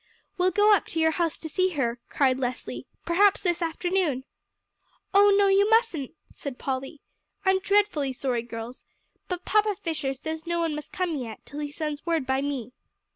[0.35, 4.23] "We'll go up to your house to see her," cried Leslie, "perhaps this afternoon."
[5.13, 7.01] "Oh, no, you mustn't," said Polly.
[7.45, 8.83] "I'm dreadfully sorry, girls,
[9.27, 12.71] but Papa Fisher says no one must come yet, till he sends word by me."